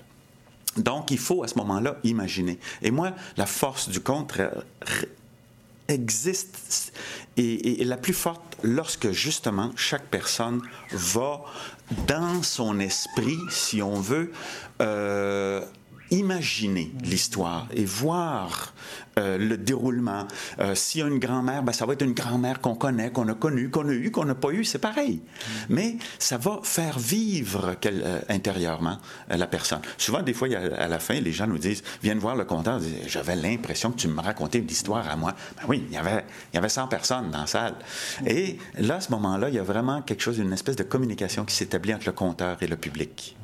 Donc, 0.76 1.10
il 1.10 1.18
faut 1.18 1.42
à 1.42 1.48
ce 1.48 1.56
moment-là 1.58 1.96
imaginer. 2.04 2.58
Et 2.82 2.92
moi, 2.92 3.12
la 3.36 3.46
force 3.46 3.88
du 3.88 4.00
conte 4.00 4.32
existe 5.90 6.92
et, 7.36 7.80
et, 7.82 7.84
la 7.84 7.96
plus 7.96 8.12
forte 8.12 8.56
lorsque 8.62 9.10
justement 9.10 9.72
chaque 9.76 10.06
personne 10.06 10.62
va 10.92 11.44
dans 12.06 12.42
son 12.42 12.78
esprit, 12.80 13.38
si 13.50 13.82
on 13.82 14.00
veut, 14.00 14.32
euh, 14.80 15.64
imaginer 16.10 16.92
l'histoire 17.02 17.68
et 17.74 17.84
voir 17.84 18.74
euh, 19.18 19.38
le 19.38 19.56
déroulement. 19.56 20.26
Euh, 20.60 20.74
une 20.96 21.18
grand-mère, 21.18 21.62
ben, 21.62 21.72
ça 21.72 21.86
va 21.86 21.94
être 21.94 22.02
une 22.02 22.12
grand-mère 22.12 22.60
qu'on 22.60 22.74
connaît, 22.74 23.10
qu'on 23.10 23.28
a 23.28 23.34
connue, 23.34 23.70
qu'on 23.70 23.88
a 23.88 23.92
eue, 23.92 24.10
qu'on 24.10 24.24
n'a 24.24 24.34
pas 24.34 24.50
eue, 24.50 24.64
c'est 24.64 24.78
pareil. 24.78 25.20
Mais 25.68 25.96
ça 26.18 26.36
va 26.36 26.60
faire 26.62 26.98
vivre 26.98 27.76
euh, 27.86 28.20
intérieurement 28.28 28.98
euh, 29.30 29.36
la 29.36 29.46
personne. 29.46 29.80
Souvent, 29.98 30.22
des 30.22 30.32
fois, 30.32 30.48
a, 30.48 30.82
à 30.82 30.88
la 30.88 30.98
fin, 30.98 31.14
les 31.20 31.32
gens 31.32 31.46
nous 31.46 31.58
disent, 31.58 31.82
viennent 32.02 32.18
voir 32.18 32.36
le 32.36 32.44
compteur, 32.44 32.80
j'avais 33.06 33.36
l'impression 33.36 33.90
que 33.92 33.98
tu 33.98 34.08
me 34.08 34.20
racontais 34.20 34.58
une 34.58 34.70
histoire 34.70 35.08
à 35.08 35.16
moi. 35.16 35.34
Ben 35.56 35.64
oui, 35.68 35.84
il 35.88 35.94
y 35.94 35.98
avait, 35.98 36.24
il 36.52 36.56
y 36.56 36.58
avait 36.58 36.68
100 36.68 36.88
personnes 36.88 37.30
dans 37.30 37.42
la 37.42 37.46
salle. 37.46 37.74
Et 38.26 38.58
là, 38.78 38.96
à 38.96 39.00
ce 39.00 39.10
moment-là, 39.12 39.48
il 39.48 39.54
y 39.54 39.58
a 39.58 39.62
vraiment 39.62 40.02
quelque 40.02 40.22
chose, 40.22 40.38
une 40.38 40.52
espèce 40.52 40.76
de 40.76 40.82
communication 40.82 41.44
qui 41.44 41.54
s'établit 41.54 41.94
entre 41.94 42.06
le 42.06 42.12
compteur 42.12 42.56
et 42.60 42.66
le 42.66 42.76
public. 42.76 43.36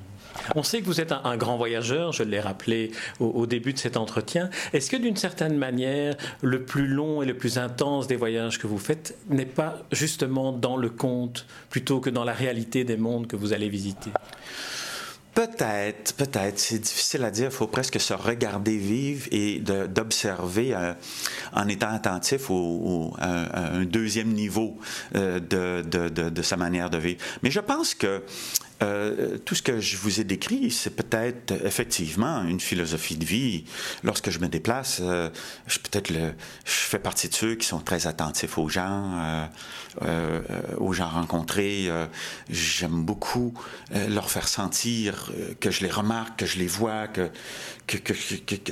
On 0.54 0.62
sait 0.62 0.80
que 0.80 0.86
vous 0.86 1.00
êtes 1.00 1.12
un, 1.12 1.36
grand 1.36 1.56
voyageur, 1.56 2.12
je 2.12 2.22
l'ai 2.22 2.40
rappelé 2.40 2.90
au, 3.20 3.46
début 3.46 3.72
de 3.72 3.78
cet 3.78 3.96
entretien. 3.96 4.50
Est-ce 4.72 4.90
que 4.90 4.96
d'une 4.96 5.16
certaine 5.16 5.56
manière, 5.56 6.14
le 6.42 6.64
plus 6.64 6.86
long 6.86 7.22
et 7.22 7.26
le 7.26 7.36
plus 7.36 7.58
intense 7.58 8.06
des 8.06 8.16
voyages 8.16 8.58
que 8.58 8.66
vous 8.66 8.78
faites 8.78 9.16
n'est 9.28 9.46
pas 9.46 9.78
justement 9.92 10.52
dans 10.52 10.76
le 10.76 10.90
conte 10.90 11.46
plutôt 11.70 12.00
que 12.00 12.10
dans 12.10 12.24
la 12.24 12.32
réalité 12.32 12.84
des 12.84 12.96
mondes 12.96 13.26
que 13.26 13.36
vous 13.36 13.52
allez 13.52 13.68
visiter? 13.68 14.10
Peut-être, 15.36 16.14
peut-être. 16.14 16.58
C'est 16.58 16.78
difficile 16.78 17.22
à 17.22 17.30
dire. 17.30 17.48
Il 17.48 17.54
faut 17.54 17.66
presque 17.66 18.00
se 18.00 18.14
regarder 18.14 18.78
vivre 18.78 19.28
et 19.30 19.60
d'observer 19.60 20.74
euh, 20.74 20.94
en 21.52 21.68
étant 21.68 21.90
attentif 21.90 22.48
au, 22.48 23.12
à, 23.18 23.74
un 23.74 23.84
deuxième 23.84 24.32
niveau 24.32 24.78
euh, 25.14 25.38
de, 25.38 25.82
de, 26.08 26.42
sa 26.42 26.56
manière 26.56 26.88
de 26.88 26.96
vivre. 26.96 27.20
Mais 27.42 27.50
je 27.50 27.60
pense 27.60 27.94
que 27.94 28.22
euh, 28.82 29.38
tout 29.38 29.54
ce 29.54 29.62
que 29.62 29.80
je 29.80 29.96
vous 29.96 30.20
ai 30.20 30.24
décrit, 30.24 30.70
c'est 30.70 30.90
peut-être 30.90 31.52
effectivement 31.64 32.42
une 32.42 32.60
philosophie 32.60 33.16
de 33.16 33.24
vie. 33.24 33.64
Lorsque 34.04 34.30
je 34.30 34.38
me 34.38 34.48
déplace, 34.48 35.00
euh, 35.02 35.30
je 35.66 35.78
peut-être 35.78 36.12
je 36.12 36.22
fais 36.64 36.98
partie 36.98 37.28
de 37.28 37.34
ceux 37.34 37.54
qui 37.54 37.66
sont 37.66 37.80
très 37.80 38.06
attentifs 38.06 38.58
aux 38.58 38.68
gens, 38.68 39.18
euh, 39.18 39.46
euh 40.02 40.40
aux 40.76 40.92
gens 40.92 41.08
rencontrés. 41.08 41.88
J'aime 42.50 43.02
beaucoup 43.04 43.54
leur 44.08 44.30
faire 44.30 44.48
sentir 44.48 45.32
que 45.60 45.70
je 45.70 45.82
les 45.82 45.90
remarque, 45.90 46.40
que 46.40 46.46
je 46.46 46.58
les 46.58 46.66
vois, 46.66 47.08
que 47.08 47.30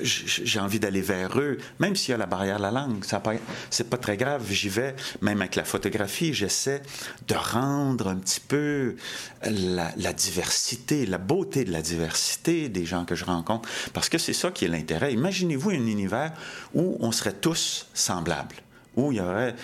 j'ai 0.02 0.60
envie 0.60 0.80
d'aller 0.80 1.00
vers 1.00 1.38
eux, 1.38 1.58
même 1.78 1.96
s'il 1.96 2.10
y 2.10 2.14
a 2.14 2.18
la 2.18 2.26
barrière 2.26 2.58
de 2.58 2.62
la 2.62 2.70
langue. 2.70 3.04
C'est 3.70 3.88
pas 3.88 3.96
très 3.96 4.16
grave. 4.16 4.44
J'y 4.50 4.68
vais, 4.68 4.94
même 5.22 5.40
avec 5.40 5.56
la 5.56 5.64
photographie, 5.64 6.34
j'essaie 6.34 6.82
de 7.26 7.34
rendre 7.34 8.08
un 8.08 8.16
petit 8.16 8.40
peu 8.40 8.96
la, 9.44 9.93
la, 9.96 10.12
diversité, 10.12 11.06
la 11.06 11.18
beauté 11.18 11.64
de 11.64 11.72
la 11.72 11.82
diversité 11.82 12.68
des 12.68 12.84
gens 12.84 13.04
que 13.04 13.14
je 13.14 13.24
rencontre, 13.24 13.68
parce 13.92 14.08
que 14.08 14.18
c'est 14.18 14.32
ça 14.32 14.50
qui 14.50 14.64
est 14.64 14.68
l'intérêt. 14.68 15.12
Imaginez-vous 15.12 15.70
un 15.70 15.86
univers 15.86 16.32
où 16.74 16.96
on 17.00 17.12
serait 17.12 17.32
tous 17.32 17.86
semblables 17.94 18.56
où 18.96 19.12
il 19.12 19.18
y 19.18 19.20
aurait 19.20 19.54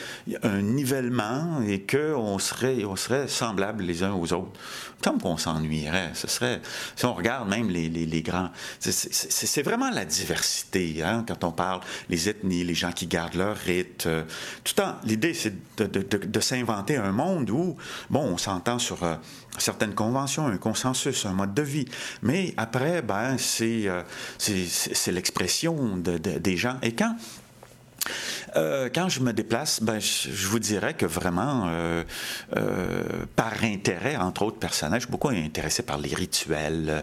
un 0.43 0.63
nivellement 0.63 1.63
et 1.67 1.83
qu'on 1.83 2.39
serait, 2.39 2.85
on 2.85 2.97
serait 2.97 3.29
semblables 3.29 3.85
les 3.85 4.03
uns 4.03 4.13
aux 4.13 4.33
autres. 4.33 4.53
Comme 5.03 5.19
qu'on 5.19 5.39
s'ennuierait. 5.39 6.11
Ce 6.13 6.29
serait, 6.29 6.61
si 6.95 7.07
on 7.07 7.15
regarde 7.15 7.49
même 7.49 7.71
les, 7.71 7.89
les, 7.89 8.23
grands, 8.23 8.51
c'est 8.81 9.63
vraiment 9.63 9.89
la 9.91 10.05
diversité, 10.05 11.03
hein, 11.03 11.25
quand 11.27 11.43
on 11.45 11.53
parle 11.53 11.81
les 12.11 12.29
ethnies, 12.29 12.65
les 12.65 12.75
gens 12.75 12.93
qui 12.93 13.07
gardent 13.07 13.37
leur 13.37 13.57
rite. 13.57 14.05
Euh, 14.07 14.25
tout 14.63 14.75
le 14.77 14.83
temps, 14.83 14.97
l'idée, 15.05 15.33
c'est 15.33 15.55
de, 15.79 15.87
de, 15.87 16.03
de, 16.03 16.41
s'inventer 16.41 16.97
un 16.97 17.13
monde 17.13 17.49
où, 17.49 17.77
bon, 18.11 18.25
on 18.25 18.37
s'entend 18.37 18.79
sur 18.79 19.03
euh, 19.03 19.15
certaines 19.57 19.95
conventions, 19.95 20.47
un 20.47 20.59
consensus, 20.59 21.25
un 21.25 21.33
mode 21.33 21.55
de 21.55 21.63
vie. 21.63 21.87
Mais 22.23 22.53
après, 22.59 23.01
ben, 23.01 23.39
c'est 23.39 23.85
euh, 23.87 24.03
l'expression 25.07 25.97
des 25.97 26.57
gens. 26.59 26.77
Et 26.83 26.95
quand 26.95 27.17
euh, 28.57 28.89
quand 28.93 29.09
je 29.09 29.21
me 29.21 29.33
déplace, 29.33 29.83
ben, 29.83 29.99
je, 30.01 30.47
vous 30.47 30.59
dirais 30.59 30.95
que 30.95 31.07
vraiment, 31.07 31.69
euh, 31.69 32.03
euh, 32.57 33.03
par 33.37 33.63
intérêt, 33.63 34.17
entre 34.17 34.43
autres 34.43 34.59
personnages, 34.59 35.03
je 35.03 35.07
suis 35.07 35.13
beaucoup 35.13 35.29
intéressé 35.29 35.83
par 35.83 35.99
les 35.99 36.15
rituels. 36.15 37.03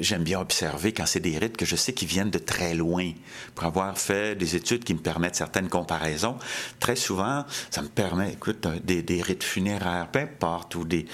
J'aime 0.00 0.22
bien 0.22 0.40
observer 0.40 0.92
quand 0.92 1.06
c'est 1.06 1.20
des 1.20 1.38
rites 1.38 1.56
que 1.56 1.66
je 1.66 1.76
sais 1.76 1.92
qui 1.92 2.06
viennent 2.06 2.30
de 2.30 2.38
très 2.38 2.74
loin. 2.74 3.12
Pour 3.54 3.66
avoir 3.66 3.96
fait 3.98 4.36
des 4.36 4.56
études 4.56 4.84
qui 4.84 4.94
me 4.94 5.00
permettent 5.00 5.36
certaines 5.36 5.68
comparaisons, 5.68 6.36
très 6.80 6.96
souvent, 6.96 7.44
ça 7.70 7.82
me 7.82 7.88
permet, 7.88 8.32
écoute, 8.32 8.66
des, 8.84 9.02
des 9.02 9.22
rites 9.22 9.44
funéraires, 9.44 10.08
peu 10.10 10.20
importe, 10.20 10.74
ou 10.74 10.84
des, 10.84 11.06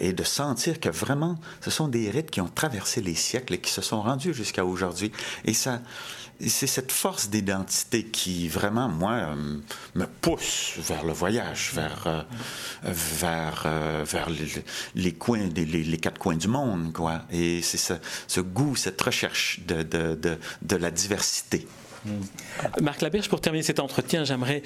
et 0.00 0.12
de 0.12 0.24
sentir 0.24 0.80
que 0.80 0.88
vraiment, 0.88 1.38
ce 1.60 1.70
sont 1.70 1.88
des 1.88 2.10
rites 2.10 2.30
qui 2.30 2.40
ont 2.40 2.48
traversé 2.48 3.00
les 3.00 3.14
siècles 3.14 3.54
et 3.54 3.58
qui 3.58 3.70
se 3.70 3.82
sont 3.82 4.02
rendus 4.02 4.34
jusqu'à 4.34 4.64
aujourd'hui. 4.64 5.12
Et 5.44 5.54
ça, 5.54 5.80
c'est 6.40 6.66
cette 6.66 6.92
force 6.92 7.28
d'identité 7.30 8.04
qui 8.04 8.48
vraiment, 8.48 8.88
moi, 8.88 9.34
me 9.94 10.06
pousse 10.06 10.74
vers 10.78 11.04
le 11.04 11.12
voyage, 11.12 11.70
vers, 11.74 12.06
euh, 12.06 12.22
vers, 12.84 13.62
euh, 13.66 14.04
vers 14.06 14.28
les, 14.94 15.12
coins, 15.12 15.48
les, 15.54 15.98
quatre 15.98 16.18
coins 16.18 16.36
du 16.36 16.48
monde, 16.48 16.92
quoi. 16.92 17.22
Et 17.30 17.62
c'est 17.62 18.00
ce, 18.26 18.40
goût, 18.40 18.76
cette 18.76 19.00
recherche 19.00 19.60
de, 19.66 19.82
de, 19.82 20.14
de, 20.14 20.38
de 20.62 20.76
la 20.76 20.90
diversité. 20.90 21.66
Marc 22.80 23.00
Laberge, 23.00 23.28
pour 23.28 23.40
terminer 23.40 23.62
cet 23.62 23.78
entretien, 23.78 24.24
j'aimerais 24.24 24.62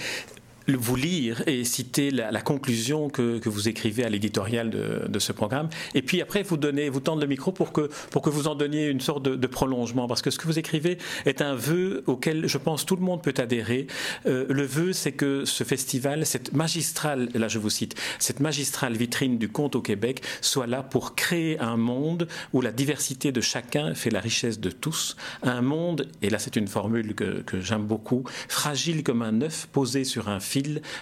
vous 0.74 0.96
lire 0.96 1.42
et 1.46 1.64
citer 1.64 2.10
la, 2.10 2.40
conclusion 2.40 3.08
que, 3.08 3.40
vous 3.46 3.68
écrivez 3.68 4.04
à 4.04 4.08
l'éditorial 4.08 4.70
de, 4.70 5.18
ce 5.18 5.32
programme. 5.32 5.68
Et 5.94 6.02
puis 6.02 6.20
après, 6.20 6.42
vous, 6.42 6.56
donnez, 6.56 6.88
vous 6.88 7.00
tendre 7.00 7.20
le 7.20 7.26
micro 7.26 7.52
pour 7.52 7.72
que, 7.72 7.88
pour 8.10 8.22
que 8.22 8.30
vous 8.30 8.48
en 8.48 8.54
donniez 8.54 8.88
une 8.88 9.00
sorte 9.00 9.22
de, 9.22 9.46
prolongement. 9.46 10.08
Parce 10.08 10.22
que 10.22 10.30
ce 10.30 10.38
que 10.38 10.46
vous 10.46 10.58
écrivez 10.58 10.98
est 11.24 11.40
un 11.40 11.54
vœu 11.54 12.02
auquel 12.06 12.48
je 12.48 12.58
pense 12.58 12.84
tout 12.84 12.96
le 12.96 13.02
monde 13.02 13.22
peut 13.22 13.34
adhérer. 13.38 13.86
Euh, 14.26 14.46
le 14.48 14.64
vœu, 14.64 14.92
c'est 14.92 15.12
que 15.12 15.44
ce 15.44 15.64
festival, 15.64 16.26
cette 16.26 16.52
magistrale, 16.52 17.28
là 17.34 17.48
je 17.48 17.58
vous 17.58 17.70
cite, 17.70 17.94
cette 18.18 18.40
magistrale 18.40 18.96
vitrine 18.96 19.38
du 19.38 19.48
conte 19.48 19.76
au 19.76 19.80
Québec 19.80 20.22
soit 20.40 20.66
là 20.66 20.82
pour 20.82 21.14
créer 21.14 21.58
un 21.60 21.76
monde 21.76 22.26
où 22.52 22.60
la 22.60 22.72
diversité 22.72 23.30
de 23.30 23.40
chacun 23.40 23.94
fait 23.94 24.10
la 24.10 24.20
richesse 24.20 24.58
de 24.58 24.70
tous. 24.70 25.16
Un 25.42 25.62
monde, 25.62 26.08
et 26.22 26.30
là 26.30 26.38
c'est 26.38 26.56
une 26.56 26.68
formule 26.68 27.14
que, 27.14 27.42
que 27.42 27.60
j'aime 27.60 27.86
beaucoup, 27.86 28.24
fragile 28.48 29.02
comme 29.04 29.22
un 29.22 29.40
œuf 29.42 29.68
posé 29.72 30.04
sur 30.04 30.28
un 30.28 30.40
fil 30.40 30.55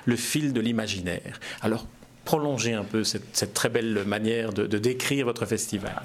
le 0.05 0.17
fil 0.17 0.53
de 0.53 0.61
l'imaginaire. 0.61 1.41
Alors, 1.63 1.87
prolongez 2.25 2.73
un 2.73 2.85
peu 2.85 3.05
cette, 3.05 3.55
très 3.55 3.69
belle 3.69 4.05
manière 4.07 4.53
de, 4.53 4.79
décrire 4.79 5.27
votre 5.27 5.47
festival. 5.47 6.03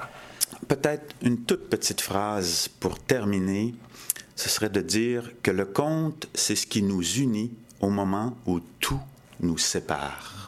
Peut-être 0.67 1.15
une 1.21 1.41
toute 1.43 1.69
petite 1.69 2.01
phrase 2.01 2.69
pour 2.79 2.99
terminer, 2.99 3.73
ce 4.35 4.49
serait 4.49 4.69
de 4.69 4.81
dire 4.81 5.31
que 5.43 5.51
le 5.51 5.65
conte, 5.65 6.27
c'est 6.33 6.55
ce 6.55 6.67
qui 6.67 6.81
nous 6.81 7.03
unit 7.03 7.51
au 7.79 7.89
moment 7.89 8.37
où 8.45 8.59
tout 8.79 8.99
nous 9.41 9.57
sépare. 9.57 10.38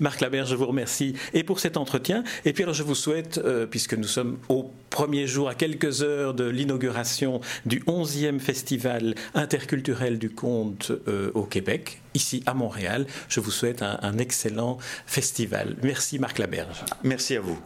Marc 0.00 0.20
Laberge, 0.20 0.50
je 0.50 0.56
vous 0.56 0.66
remercie 0.66 1.14
et 1.34 1.42
pour 1.42 1.60
cet 1.60 1.76
entretien. 1.76 2.24
Et 2.44 2.52
puis 2.52 2.64
je 2.72 2.82
vous 2.82 2.94
souhaite, 2.94 3.38
euh, 3.38 3.66
puisque 3.66 3.94
nous 3.94 4.04
sommes 4.04 4.38
au 4.48 4.70
premier 4.90 5.26
jour, 5.26 5.48
à 5.48 5.54
quelques 5.54 6.02
heures 6.02 6.34
de 6.34 6.44
l'inauguration 6.44 7.40
du 7.66 7.80
11e 7.80 8.40
Festival 8.40 9.14
interculturel 9.34 10.18
du 10.18 10.30
conte 10.30 10.92
euh, 11.08 11.30
au 11.34 11.44
Québec, 11.44 12.00
ici 12.14 12.42
à 12.46 12.54
Montréal, 12.54 13.06
je 13.28 13.40
vous 13.40 13.50
souhaite 13.50 13.82
un 13.82 14.18
excellent 14.18 14.78
festival. 15.06 15.76
Merci 15.82 16.18
Marc 16.18 16.38
Laberge. 16.38 16.84
Merci 17.02 17.36
à 17.36 17.40
vous. 17.40 17.58